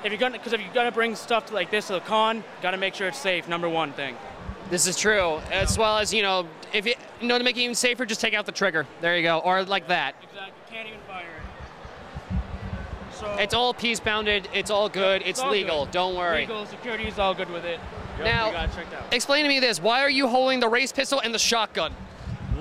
If 0.04 0.12
you're 0.12 0.20
gonna, 0.20 0.38
because 0.38 0.52
if 0.54 0.60
you're 0.60 0.74
gonna 0.74 0.92
bring 0.92 1.16
stuff 1.16 1.46
to 1.48 1.54
like 1.54 1.70
this 1.70 1.88
to 1.88 1.94
the 1.94 2.00
con, 2.00 2.44
gotta 2.62 2.78
make 2.78 2.96
sure 2.96 3.08
it's 3.08 3.20
safe. 3.20 3.48
Number 3.48 3.70
one 3.70 3.94
thing. 3.94 4.18
This 4.70 4.88
is 4.88 4.98
true. 4.98 5.40
As 5.52 5.78
well 5.78 5.98
as 6.00 6.14
you 6.14 6.24
know, 6.24 6.48
if 6.74 6.86
you, 6.86 6.96
you 7.22 7.28
know 7.28 7.38
to 7.38 7.44
make 7.44 7.56
it 7.56 7.62
even 7.62 7.76
safer, 7.76 8.06
just 8.06 8.20
take 8.20 8.34
out 8.34 8.46
the 8.46 8.52
trigger. 8.52 8.88
There 9.02 9.16
you 9.16 9.24
go, 9.24 9.40
or 9.40 9.64
like 9.64 9.88
that. 9.90 10.16
Exactly. 10.24 10.54
Can't 10.72 10.88
even 10.88 11.00
fire 11.08 11.26
it. 12.32 12.36
So 13.14 13.32
It's 13.36 13.54
all 13.54 13.74
peace 13.74 14.00
bounded. 14.00 14.50
It's 14.54 14.72
all 14.72 14.90
good. 14.90 15.22
It's, 15.24 15.40
all 15.40 15.52
legal. 15.52 15.86
good. 15.86 15.94
Don't 15.94 16.16
worry. 16.16 16.42
Legal 16.42 16.66
security 16.66 17.06
is 17.06 17.20
all 17.20 17.36
good 17.36 17.50
with 17.52 17.64
it. 17.64 17.80
Yep, 18.18 18.26
Now- 18.26 18.52
got 18.52 18.70
it 18.70 18.78
out. 18.94 19.14
Explain 19.14 19.44
to 19.44 19.50
me 19.50 19.60
this. 19.60 19.80
Why 19.80 20.02
are 20.02 20.10
you 20.10 20.28
holding 20.28 20.60
the 20.60 20.68
race 20.68 20.92
pistol 20.92 21.20
and 21.20 21.34
the 21.34 21.40
shotgun? 21.40 21.94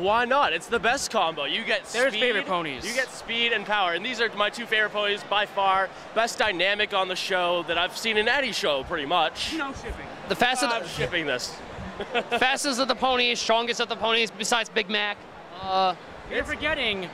Why 0.02 0.24
not? 0.24 0.52
It's 0.52 0.66
the 0.66 0.80
best 0.80 1.12
combo. 1.12 1.44
You 1.44 1.64
get 1.64 1.84
They're 1.84 2.10
speed, 2.10 2.20
favorite 2.20 2.46
ponies. 2.46 2.84
You 2.84 2.92
get 2.92 3.08
speed 3.08 3.52
and 3.52 3.64
power, 3.64 3.92
and 3.92 4.04
these 4.04 4.20
are 4.20 4.28
my 4.36 4.50
two 4.50 4.66
favorite 4.66 4.90
ponies 4.90 5.22
by 5.30 5.46
far. 5.46 5.88
Best 6.12 6.38
dynamic 6.38 6.92
on 6.92 7.06
the 7.06 7.14
show 7.14 7.62
that 7.68 7.78
I've 7.78 7.96
seen 7.96 8.16
in 8.16 8.26
any 8.26 8.50
show, 8.50 8.82
pretty 8.82 9.06
much. 9.06 9.54
No 9.56 9.72
shipping. 9.72 10.06
The 10.28 10.34
fastest, 10.34 10.74
I'm 10.74 10.86
shipping 10.88 11.26
this. 11.26 11.56
fastest 12.30 12.80
of 12.80 12.88
the 12.88 12.96
ponies, 12.96 13.38
strongest 13.38 13.80
of 13.80 13.88
the 13.88 13.94
ponies, 13.94 14.32
besides 14.32 14.68
Big 14.68 14.90
Mac. 14.90 15.16
Uh, 15.60 15.94
You're 16.32 16.42
forgetting 16.42 17.08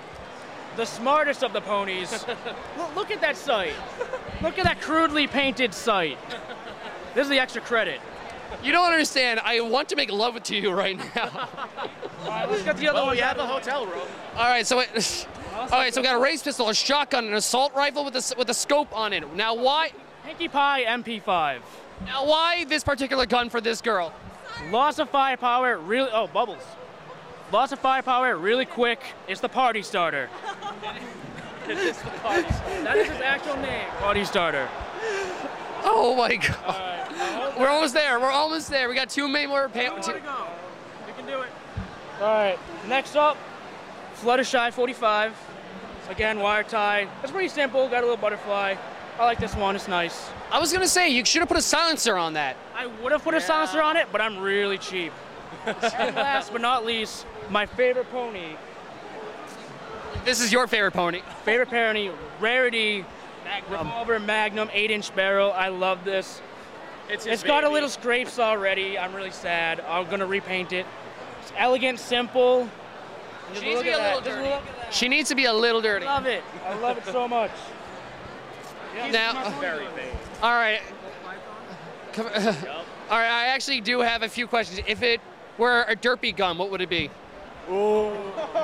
the 0.76 0.86
smartest 0.86 1.44
of 1.44 1.52
the 1.52 1.60
ponies. 1.60 2.24
look, 2.78 2.96
look 2.96 3.10
at 3.10 3.20
that 3.20 3.36
sight. 3.36 3.74
Look 4.40 4.58
at 4.58 4.64
that 4.64 4.80
crudely 4.80 5.26
painted 5.26 5.74
sight. 5.74 6.16
This 7.14 7.24
is 7.24 7.28
the 7.28 7.38
extra 7.38 7.60
credit. 7.60 8.00
You 8.62 8.72
don't 8.72 8.90
understand. 8.90 9.40
I 9.40 9.60
want 9.60 9.88
to 9.90 9.96
make 9.96 10.10
love 10.10 10.42
to 10.42 10.56
you 10.56 10.70
right 10.72 10.96
now. 11.14 11.48
All 12.22 12.28
right, 12.28 12.48
let's 12.50 12.62
get 12.62 12.76
the 12.76 12.88
other 12.88 12.98
Oh, 13.00 13.04
one. 13.06 13.14
we 13.16 13.20
have 13.22 13.36
the 13.36 13.46
hotel 13.46 13.86
room. 13.86 14.06
all 14.36 14.48
right, 14.48 14.66
so 14.66 14.80
it, 14.80 15.26
all 15.56 15.68
right, 15.68 15.92
so 15.94 16.00
we 16.00 16.06
got 16.06 16.16
a 16.16 16.22
race 16.22 16.42
pistol, 16.42 16.68
a 16.68 16.74
shotgun, 16.74 17.26
an 17.26 17.34
assault 17.34 17.74
rifle 17.74 18.04
with 18.04 18.14
a 18.14 18.18
s- 18.18 18.34
with 18.36 18.50
a 18.50 18.54
scope 18.54 18.94
on 18.96 19.12
it. 19.12 19.34
Now 19.34 19.54
why? 19.54 19.92
Pinkie 20.24 20.48
Pie 20.48 20.84
MP5. 20.84 21.60
Now 22.06 22.26
why 22.26 22.64
this 22.64 22.84
particular 22.84 23.26
gun 23.26 23.48
for 23.50 23.60
this 23.60 23.80
girl? 23.80 24.12
Loss 24.70 24.98
of 24.98 25.08
firepower, 25.10 25.78
really. 25.78 26.10
Oh, 26.12 26.26
bubbles. 26.26 26.62
Loss 27.52 27.72
of 27.72 27.78
firepower, 27.78 28.36
really 28.36 28.66
quick. 28.66 29.00
It's 29.28 29.40
the 29.40 29.48
party 29.48 29.82
starter. 29.82 30.28
That 31.68 32.96
is 32.96 33.08
his 33.08 33.20
actual 33.20 33.56
name. 33.56 33.86
Party 34.00 34.24
starter. 34.24 34.68
Oh 35.84 36.14
my 36.16 36.36
god. 36.36 36.97
We're 37.58 37.68
almost 37.68 37.94
there. 37.94 38.18
We're 38.20 38.30
almost 38.30 38.68
there. 38.70 38.88
We 38.88 38.94
got 38.94 39.08
two 39.10 39.28
main 39.28 39.48
more. 39.48 39.68
Pa- 39.68 39.90
More 39.90 40.00
two- 40.00 40.12
We 40.14 41.12
can 41.16 41.26
do 41.26 41.40
it. 41.42 41.50
All 42.20 42.26
right. 42.26 42.58
Next 42.88 43.16
up, 43.16 43.36
Fluttershy 44.20 44.72
45. 44.72 45.34
Again, 46.10 46.40
wire 46.40 46.62
tie. 46.64 47.06
It's 47.22 47.30
pretty 47.32 47.48
simple. 47.48 47.88
Got 47.88 47.98
a 47.98 48.06
little 48.06 48.16
butterfly. 48.16 48.74
I 49.18 49.24
like 49.24 49.38
this 49.38 49.54
one. 49.54 49.76
It's 49.76 49.88
nice. 49.88 50.28
I 50.50 50.58
was 50.58 50.72
gonna 50.72 50.88
say 50.88 51.08
you 51.10 51.24
should 51.24 51.40
have 51.40 51.48
put 51.48 51.58
a 51.58 51.62
silencer 51.62 52.16
on 52.16 52.32
that. 52.34 52.56
I 52.74 52.86
would 52.86 53.12
have 53.12 53.22
put 53.22 53.34
a 53.34 53.40
silencer 53.40 53.82
on 53.82 53.96
it, 53.96 54.08
but 54.10 54.20
I'm 54.20 54.38
really 54.38 54.78
cheap. 54.78 55.12
and 55.66 55.76
last 56.16 56.50
but 56.52 56.60
not 56.60 56.84
least, 56.86 57.26
my 57.50 57.66
favorite 57.66 58.10
pony. 58.10 58.56
This 60.24 60.40
is 60.40 60.52
your 60.52 60.66
favorite 60.66 60.92
pony. 60.92 61.20
Favorite 61.44 61.68
pony, 61.70 62.10
Rarity, 62.40 63.04
Revolver 63.70 64.18
Magnum, 64.18 64.68
8-inch 64.68 65.14
barrel. 65.14 65.52
I 65.52 65.68
love 65.68 66.04
this. 66.04 66.40
It's, 67.08 67.24
his 67.24 67.34
It's 67.34 67.42
got 67.42 67.64
a 67.64 67.68
little 67.68 67.88
scrapes 67.88 68.38
already. 68.38 68.98
I'm 68.98 69.14
really 69.14 69.30
sad. 69.30 69.80
I'm 69.80 70.08
gonna 70.10 70.26
repaint 70.26 70.72
it. 70.72 70.86
It's 71.42 71.52
elegant, 71.56 71.98
simple. 71.98 72.68
She 73.54 73.60
needs 73.64 73.78
to 73.78 73.84
be 73.84 73.90
a 73.90 73.96
little 73.98 74.20
that. 74.20 74.24
Dirty. 74.24 74.48
look. 74.48 74.62
She 74.90 75.08
needs 75.08 75.28
to 75.30 75.34
be 75.34 75.44
a 75.46 75.52
little 75.52 75.80
dirty. 75.80 76.06
I 76.06 76.14
love 76.14 76.26
it. 76.26 76.42
I 76.66 76.74
love 76.74 76.98
it 76.98 77.06
so 77.06 77.26
much. 77.26 77.50
Now, 79.10 79.58
Very 79.60 79.86
vague. 79.94 80.12
all 80.42 80.52
right. 80.52 80.80
Come- 82.12 82.26
all 83.10 83.18
right, 83.18 83.30
I 83.30 83.46
actually 83.46 83.80
do 83.80 84.00
have 84.00 84.22
a 84.22 84.28
few 84.28 84.46
questions. 84.46 84.80
If 84.86 85.02
it 85.02 85.20
were 85.56 85.82
a 85.82 85.94
derpy 85.94 86.36
gun, 86.36 86.58
what 86.58 86.70
would 86.70 86.80
it 86.80 86.90
be? 86.90 87.10
Ooh. 87.70 88.10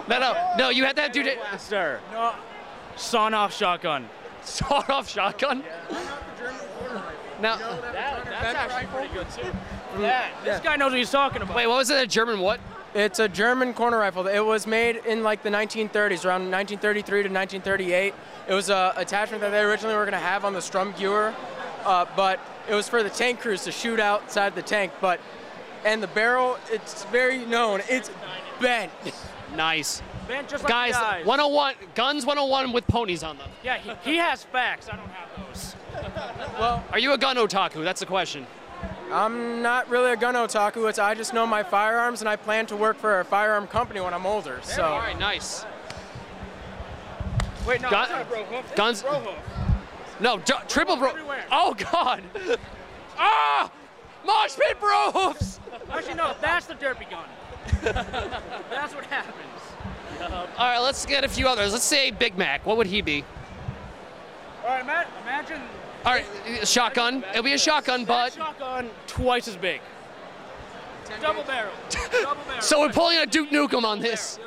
No, 0.09 0.19
no, 0.19 0.55
no. 0.59 0.69
You 0.71 0.85
had 0.85 0.97
that 0.97 1.13
dude. 1.13 1.27
Blaster. 1.51 2.01
No. 2.13 2.35
Sawn 2.97 3.33
off 3.35 3.55
shotgun. 3.55 4.09
Sawed 4.43 4.91
off 4.91 5.09
shotgun. 5.09 5.63
Now, 7.41 7.57
That, 7.59 8.25
that's 8.25 8.57
actually 8.57 8.87
pretty 8.87 9.13
good 9.15 9.27
too. 9.31 9.51
Yeah, 10.01 10.29
this 10.45 10.61
guy 10.61 10.77
knows 10.77 10.91
what 10.93 10.99
he's 10.99 11.11
talking 11.11 11.43
about. 11.43 11.57
wait, 11.57 11.67
what 11.67 11.77
was 11.77 11.91
it? 11.91 12.03
A 12.03 12.07
German 12.07 12.41
what? 12.41 12.61
It's 12.95 13.19
a 13.19 13.29
German 13.29 13.75
corner 13.75 13.99
rifle. 13.99 14.27
It 14.29 14.39
was 14.45 14.67
made 14.67 14.97
in 15.05 15.23
like 15.25 15.43
the 15.43 15.51
1930s, 15.51 16.25
around 16.25 16.51
1933 16.51 17.25
to 17.25 17.29
1938. 17.29 18.15
It 18.49 18.55
was 18.55 18.71
a 18.71 18.93
attachment 18.97 19.41
that 19.41 19.51
they 19.51 19.61
originally 19.61 19.97
were 19.97 20.05
going 20.05 20.13
to 20.13 20.19
have 20.19 20.45
on 20.45 20.53
the 20.53 20.61
Sturmgewehr, 20.61 21.35
uh, 21.85 22.07
but 22.17 22.39
it 22.69 22.75
was 22.75 22.89
for 22.89 23.03
the 23.03 23.11
tank 23.11 23.41
crews 23.41 23.65
to 23.65 23.73
shoot 23.73 23.99
outside 23.99 24.55
the 24.55 24.63
tank. 24.63 24.93
But 25.01 25.21
and 25.85 26.03
the 26.03 26.07
barrel, 26.09 26.57
it's 26.71 27.05
very 27.07 27.45
known. 27.45 27.83
It's 27.89 28.11
bent. 28.61 28.93
Nice. 29.57 30.01
Man, 30.29 30.47
just 30.49 30.65
like 30.65 30.71
Guys, 30.71 30.95
the 30.95 31.01
guys. 31.01 31.27
101, 31.27 31.75
guns 31.95 32.25
101 32.25 32.73
with 32.73 32.87
ponies 32.87 33.23
on 33.23 33.37
them. 33.39 33.51
Yeah, 33.63 33.77
he, 33.77 34.13
he 34.13 34.17
has 34.17 34.43
facts. 34.43 34.89
I 34.89 34.97
don't 34.97 35.09
have 35.11 35.29
those. 35.49 35.77
Well, 36.59 36.85
Are 36.93 36.99
you 36.99 37.13
a 37.13 37.19
gun 37.19 37.37
otaku? 37.37 37.83
That's 37.85 38.01
the 38.01 38.07
question. 38.07 38.47
I'm 39.13 39.63
not 39.63 39.89
really 39.89 40.13
a 40.13 40.17
gun 40.17 40.35
otaku. 40.35 40.89
It's 40.89 40.99
I 40.99 41.15
just 41.15 41.35
know 41.35 41.47
my 41.47 41.63
firearms, 41.63 42.21
and 42.21 42.29
I 42.29 42.37
plan 42.37 42.67
to 42.67 42.77
work 42.77 42.97
for 42.97 43.21
a 43.21 43.25
firearm 43.25 43.67
company 43.67 44.01
when 44.01 44.15
I'm 44.15 44.27
older. 44.27 44.57
All 44.57 44.63
So 44.63 44.83
right, 44.83 45.19
nice. 45.19 45.65
Wait, 47.67 47.81
no, 47.81 47.91
Gun- 47.91 48.09
that's 48.09 48.13
not 48.13 48.29
bro 48.29 48.45
hoof. 48.45 48.75
Guns- 48.75 49.03
bro 49.03 49.21
hoof. 49.21 49.39
No, 50.21 50.39
d- 50.39 50.53
triple 50.69 50.97
bro. 50.97 51.11
everywhere. 51.11 51.45
Oh 51.51 51.75
God. 51.93 52.23
Ah! 53.17 53.71
Mosh 54.27 54.57
pit 54.57 54.81
bro 54.81 55.13
hoofs. 55.13 55.61
Actually, 55.89 56.15
no, 56.15 56.35
that's 56.41 56.67
the 56.67 56.75
derpy 56.75 57.09
gun. 57.09 57.25
that's 58.71 58.93
what 58.93 59.05
happens. 59.05 59.63
All 60.59 60.67
right, 60.67 60.81
let's 60.81 61.07
get 61.07 61.23
a 61.23 61.29
few 61.29 61.47
others. 61.47 61.73
Let's 61.73 61.85
say 61.85 62.11
Big 62.11 62.37
Mac. 62.37 62.67
What 62.67 62.77
would 62.77 62.89
he 62.89 63.03
be? 63.03 63.25
All 64.65 64.71
right, 64.71 64.85
Matt, 64.85 65.07
imagine 65.23 65.61
All 66.05 66.13
right, 66.13 66.27
shotgun. 66.67 67.25
It'll 67.31 67.43
be 67.43 67.55
a 67.55 67.59
shotgun, 67.59 68.05
that 68.05 68.09
but 68.09 68.33
shotgun 68.35 68.91
twice 69.07 69.49
as 69.49 69.57
big. 69.57 69.81
Double 71.21 71.43
barrel. 71.45 71.73
Double 71.91 72.43
barrel. 72.47 72.61
so 72.61 72.81
we're 72.81 72.93
pulling 72.93 73.19
a 73.19 73.27
Duke 73.27 73.51
Nukem 73.51 73.85
on 73.85 74.01
this. 74.01 74.39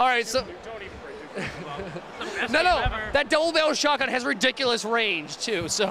All 0.00 0.06
right, 0.06 0.26
so 0.26 0.44
no, 2.50 2.62
no, 2.62 2.78
ever. 2.78 3.10
that 3.12 3.28
double 3.28 3.52
barrel 3.52 3.74
shotgun 3.74 4.08
has 4.08 4.24
ridiculous 4.24 4.84
range 4.84 5.36
too. 5.38 5.68
So 5.68 5.86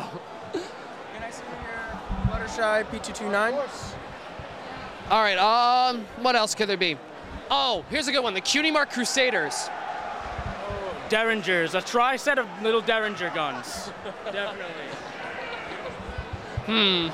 can 0.52 1.24
I 1.24 1.30
see 1.30 1.44
your 1.46 2.48
Fluttershy 2.48 2.84
P229? 2.86 3.94
all 5.10 5.22
right, 5.22 5.38
um, 5.38 6.06
what 6.22 6.36
else 6.36 6.54
could 6.54 6.68
there 6.68 6.78
be? 6.78 6.98
Oh, 7.50 7.86
here's 7.90 8.10
a 8.10 8.12
good 8.12 8.24
one. 8.24 8.34
The 8.34 8.42
Cutie 8.42 8.72
Mark 8.72 8.92
Crusaders. 8.92 9.70
Derringers, 11.10 11.76
a 11.76 11.82
tri 11.82 12.16
set 12.16 12.38
of 12.38 12.48
little 12.62 12.82
Derringer 12.82 13.32
guns. 13.34 13.92
Definitely. 14.26 14.74
Hmm. 16.66 17.10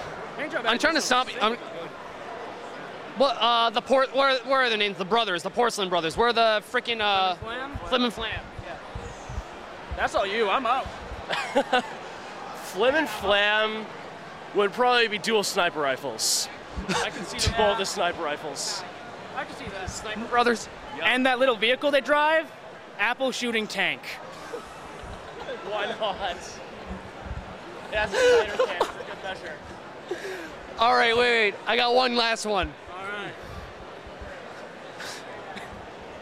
I'm 0.65 0.79
trying 0.79 0.95
to 0.95 1.01
stop. 1.01 1.27
I'm, 1.41 1.57
well, 3.19 3.38
uh, 3.39 3.69
the 3.69 3.81
port. 3.81 4.15
Where, 4.15 4.38
where 4.39 4.62
are 4.62 4.69
the 4.69 4.77
names? 4.77 4.97
The 4.97 5.05
brothers, 5.05 5.43
the 5.43 5.50
Porcelain 5.50 5.89
Brothers. 5.89 6.17
Where 6.17 6.29
are 6.29 6.33
the 6.33 6.63
freaking 6.71 7.01
uh, 7.01 7.35
Flam? 7.35 7.77
Flim 7.88 8.03
and 8.05 8.13
Flam? 8.13 8.41
That's 9.95 10.15
all 10.15 10.25
you. 10.25 10.50
I'm 10.50 10.65
out. 10.65 10.88
Flim 12.63 12.95
and 12.95 13.07
Flam 13.07 13.85
would 14.55 14.73
probably 14.73 15.07
be 15.07 15.19
dual 15.19 15.43
sniper 15.43 15.79
rifles. 15.79 16.50
I 16.89 17.12
can 17.12 17.23
see 17.25 17.38
that. 17.51 17.57
Both 17.57 17.77
the 17.77 17.85
sniper 17.85 18.23
rifles. 18.23 18.83
I 19.35 19.45
can 19.45 19.55
see 19.55 19.65
that. 19.65 19.89
Sniper 19.89 20.25
Brothers. 20.25 20.67
And 21.03 21.25
that 21.27 21.38
little 21.38 21.55
vehicle 21.55 21.91
they 21.91 22.01
drive, 22.01 22.51
Apple 23.00 23.31
shooting 23.31 23.67
tank. 23.67 24.01
Why 25.69 25.88
not? 26.00 26.38
It 27.91 27.97
has 27.97 28.12
a 28.12 28.47
tighter 28.47 28.63
cam 28.65 28.85
for 28.88 29.03
good 29.03 29.23
measure. 29.23 29.53
All 30.79 30.95
right, 30.95 31.15
wait, 31.15 31.51
wait. 31.51 31.55
I 31.67 31.75
got 31.75 31.93
one 31.93 32.15
last 32.15 32.43
one. 32.47 32.73
All 32.91 33.03
right. 33.05 33.31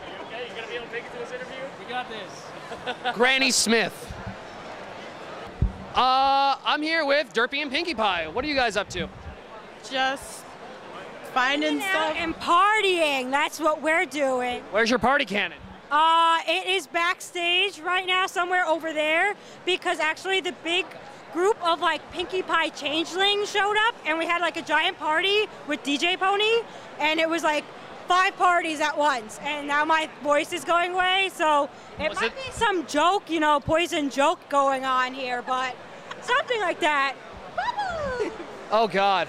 Are 0.04 0.12
you 0.12 0.25
okay, 0.28 0.50
you 0.50 0.56
gonna 0.56 0.68
be 0.68 0.75
able 0.75 0.88
to 0.88 0.92
make 0.92 1.06
it 1.06 1.13
to 1.13 1.20
this 1.20 1.32
interview? 1.32 1.56
We 1.80 1.86
got 1.90 2.08
this. 2.10 3.13
Granny 3.16 3.51
Smith. 3.51 4.13
Uh, 5.96 6.58
I'm 6.66 6.82
here 6.82 7.06
with 7.06 7.32
Derpy 7.34 7.62
and 7.62 7.72
Pinkie 7.72 7.96
Pie. 7.96 8.28
What 8.28 8.44
are 8.44 8.50
you 8.50 8.56
guys 8.56 8.75
up 8.75 8.90
to? 8.90 9.08
just 9.90 10.44
finding 11.34 11.82
out 11.82 11.90
stuff. 11.90 12.16
and 12.18 12.36
partying. 12.36 13.32
That's 13.32 13.60
what 13.62 13.82
we're 13.82 14.06
doing. 14.06 14.62
Where's 14.72 14.90
your 14.90 15.00
party 15.00 15.24
cannon? 15.25 15.58
Uh, 15.92 16.40
it 16.48 16.68
is 16.68 16.88
backstage 16.88 17.80
right 17.82 18.08
now, 18.08 18.26
somewhere 18.26 18.66
over 18.66 18.94
there, 18.94 19.36
because 19.66 20.00
actually 20.00 20.40
the 20.40 20.54
big 20.64 20.86
group 21.34 21.62
of 21.66 21.82
like 21.82 22.02
Pinkie 22.12 22.42
Pie 22.44 22.70
changelings 22.70 23.52
showed 23.52 23.76
up, 23.88 23.96
and 24.06 24.18
we 24.18 24.26
had 24.26 24.40
like 24.42 24.56
a 24.56 24.62
giant 24.62 24.98
party 24.98 25.48
with 25.68 25.84
DJ 25.84 26.18
Pony, 26.18 26.66
and 27.00 27.20
it 27.20 27.30
was 27.30 27.44
like 27.44 27.66
five 28.08 28.36
parties 28.38 28.80
at 28.80 28.98
once. 28.98 29.38
And 29.44 29.68
now 29.68 29.84
my 29.84 30.10
voice 30.24 30.54
is 30.54 30.64
going 30.64 30.94
away, 30.94 31.30
so 31.34 31.70
it 32.00 32.10
Was 32.10 32.22
might 32.22 32.28
it- 32.32 32.36
be 32.46 32.52
some 32.54 32.88
joke, 32.88 33.30
you 33.30 33.42
know, 33.42 33.60
poison 33.60 34.10
joke 34.10 34.40
going 34.48 34.86
on 34.86 35.14
here, 35.14 35.42
but 35.42 35.76
something 36.22 36.60
like 36.62 36.80
that. 36.80 37.16
Oh 38.72 38.88
God. 38.88 39.28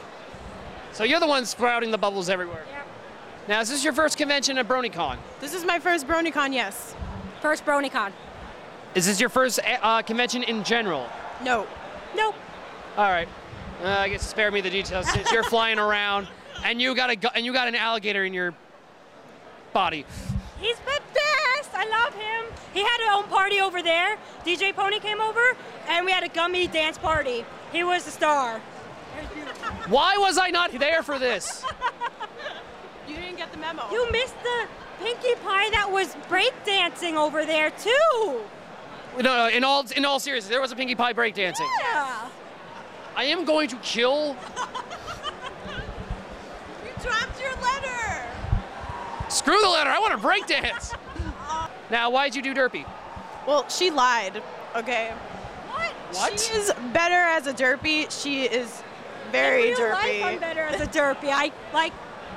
So 0.92 1.02
you're 1.02 1.18
the 1.20 1.26
one 1.26 1.44
sprouting 1.46 1.90
the 1.90 1.98
bubbles 1.98 2.28
everywhere. 2.28 2.64
Yep. 3.42 3.48
Now, 3.48 3.60
is 3.60 3.68
this 3.68 3.84
your 3.84 3.92
first 3.92 4.16
convention 4.16 4.58
at 4.58 4.68
BronyCon? 4.68 5.18
This 5.40 5.54
is 5.54 5.64
my 5.64 5.78
first 5.78 6.06
BronyCon, 6.06 6.52
yes. 6.52 6.94
First 7.40 7.64
BronyCon. 7.64 8.12
Is 8.94 9.06
this 9.06 9.20
your 9.20 9.28
first 9.28 9.58
uh, 9.64 10.02
convention 10.02 10.42
in 10.42 10.64
general? 10.64 11.08
No. 11.42 11.66
Nope. 12.14 12.34
All 12.96 13.10
right. 13.10 13.28
Uh, 13.82 13.88
I 13.88 14.08
guess 14.10 14.28
spare 14.28 14.50
me 14.50 14.60
the 14.60 14.70
details 14.70 15.10
since 15.10 15.32
you're 15.32 15.42
flying 15.50 15.78
around 15.78 16.28
and 16.64 16.80
you 16.80 16.94
got 16.94 17.10
a 17.10 17.36
and 17.36 17.44
you 17.44 17.52
got 17.52 17.68
an 17.68 17.74
alligator 17.74 18.24
in 18.24 18.32
your 18.32 18.54
body. 19.72 20.04
He's 20.60 20.76
the 20.78 21.00
best. 21.14 21.74
I 21.74 21.88
love 21.88 22.14
him. 22.14 22.44
He 22.72 22.80
had 22.82 22.98
his 22.98 23.08
own 23.12 23.24
party 23.24 23.60
over 23.60 23.82
there. 23.82 24.16
DJ 24.44 24.74
Pony 24.74 25.00
came 25.00 25.20
over, 25.20 25.56
and 25.88 26.06
we 26.06 26.12
had 26.12 26.22
a 26.22 26.28
gummy 26.28 26.66
dance 26.68 26.98
party. 26.98 27.44
He 27.72 27.82
was 27.82 28.04
the 28.04 28.10
star. 28.10 28.60
Why 29.88 30.16
was 30.18 30.38
I 30.38 30.50
not 30.50 30.72
there 30.72 31.02
for 31.02 31.18
this? 31.18 31.64
You 33.52 33.60
the 33.60 33.66
memo. 33.66 33.90
You 33.90 34.10
missed 34.10 34.34
the 34.42 34.66
Pinkie 34.98 35.34
Pie 35.44 35.70
that 35.70 35.90
was 35.90 36.14
breakdancing 36.28 37.14
over 37.14 37.44
there 37.44 37.70
too. 37.70 38.40
No, 39.16 39.22
no. 39.22 39.48
In 39.48 39.64
all 39.64 39.84
in 39.96 40.04
all 40.04 40.18
seriousness, 40.18 40.50
there 40.50 40.60
was 40.60 40.72
a 40.72 40.76
Pinkie 40.76 40.94
Pie 40.94 41.12
breakdancing. 41.12 41.68
Yeah. 41.80 42.28
I 43.14 43.24
am 43.24 43.44
going 43.44 43.68
to 43.68 43.76
kill. 43.76 44.36
You 46.84 47.08
dropped 47.08 47.40
your 47.40 47.52
letter. 47.60 48.26
Screw 49.28 49.60
the 49.60 49.68
letter. 49.68 49.90
I 49.90 49.98
want 49.98 50.12
to 50.12 50.24
breakdance. 50.24 50.94
now, 51.90 52.10
why'd 52.10 52.34
you 52.34 52.42
do 52.42 52.54
Derpy? 52.54 52.86
Well, 53.46 53.68
she 53.68 53.90
lied. 53.90 54.40
Okay. 54.76 55.10
What? 55.70 55.90
What? 56.12 56.38
She 56.38 56.54
is 56.54 56.72
better 56.92 57.14
as 57.14 57.46
a 57.46 57.52
derpy. 57.52 58.08
She 58.22 58.44
is 58.44 58.82
very 59.32 59.72
In 59.72 59.78
real 59.78 59.90
life, 59.90 60.04
derpy. 60.04 60.22
I'm 60.22 60.38
better 60.38 60.60
as 60.60 60.80
a 60.80 60.86
derpy. 60.86 61.30
I 61.30 61.50
like. 61.72 61.92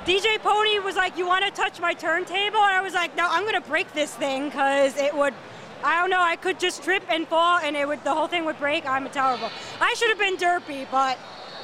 DJ 0.06 0.38
Pony 0.38 0.78
was 0.78 0.94
like, 0.94 1.18
"You 1.18 1.26
want 1.26 1.44
to 1.44 1.50
touch 1.50 1.80
my 1.80 1.92
turntable?" 1.92 2.60
And 2.60 2.76
I 2.76 2.80
was 2.80 2.94
like, 2.94 3.16
"No, 3.16 3.26
I'm 3.28 3.44
gonna 3.44 3.60
break 3.60 3.92
this 3.92 4.14
thing 4.14 4.48
because 4.48 4.96
it 4.96 5.12
would." 5.12 5.34
I 5.82 6.00
don't 6.00 6.10
know. 6.10 6.22
I 6.22 6.36
could 6.36 6.60
just 6.60 6.84
trip 6.84 7.02
and 7.08 7.26
fall, 7.26 7.58
and 7.58 7.74
it 7.76 7.88
would 7.88 8.04
the 8.04 8.14
whole 8.14 8.28
thing 8.28 8.44
would 8.44 8.58
break. 8.58 8.86
I'm 8.86 9.06
a 9.06 9.08
terrible. 9.08 9.50
I 9.80 9.94
should 9.94 10.08
have 10.08 10.18
been 10.18 10.36
derpy, 10.36 10.86
but 10.92 11.18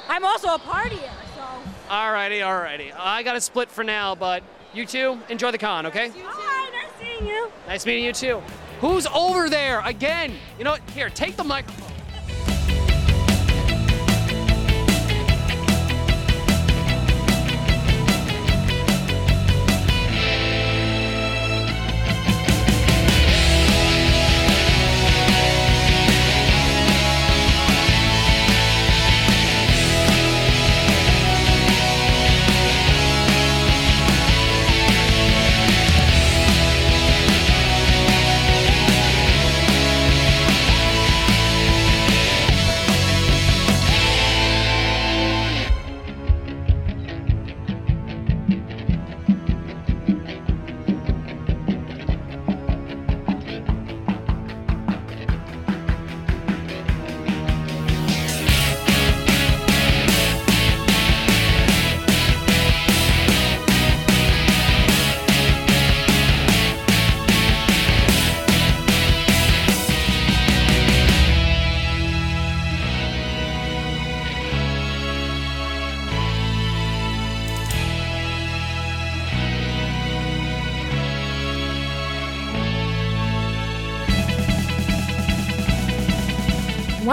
I'm 0.09 0.25
also 0.25 0.49
a 0.49 0.59
partier. 0.59 1.09
So. 1.35 1.43
Alrighty, 1.89 2.41
alrighty. 2.41 2.93
I 2.99 3.23
got 3.23 3.33
to 3.33 3.41
split 3.41 3.71
for 3.71 3.83
now, 3.83 4.13
but 4.13 4.43
you 4.73 4.85
two 4.85 5.19
enjoy 5.29 5.51
the 5.51 5.57
con, 5.57 5.85
okay? 5.85 6.11
Hi, 6.25 6.69
nice 6.71 6.91
seeing 6.99 7.25
you. 7.25 7.49
Nice 7.67 7.85
meeting 7.85 8.03
you 8.03 8.11
too. 8.11 8.41
Who's 8.81 9.07
over 9.07 9.49
there 9.49 9.81
again? 9.85 10.33
You 10.57 10.65
know 10.65 10.71
what? 10.71 10.81
Here, 10.89 11.09
take 11.09 11.37
the 11.37 11.43
microphone. 11.45 11.82